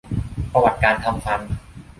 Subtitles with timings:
[0.51, 1.41] ประวัติการทำฟัน